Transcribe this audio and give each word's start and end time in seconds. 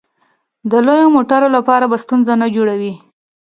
د 0.71 0.73
لویو 0.85 1.13
موټرو 1.15 1.47
لپاره 1.57 1.85
به 1.91 1.97
ستونزې 2.03 2.35
نه 2.41 2.47
جوړوې. 2.55 2.93